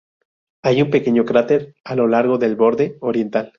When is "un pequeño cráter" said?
0.81-1.75